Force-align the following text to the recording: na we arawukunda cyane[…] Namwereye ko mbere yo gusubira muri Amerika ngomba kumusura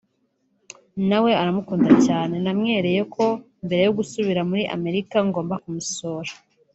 na 1.09 1.17
we 1.23 1.31
arawukunda 1.41 1.91
cyane[…] 2.07 2.35
Namwereye 2.43 3.01
ko 3.13 3.25
mbere 3.65 3.81
yo 3.87 3.91
gusubira 3.97 4.41
muri 4.49 4.63
Amerika 4.75 5.15
ngomba 5.27 5.55
kumusura 5.63 6.31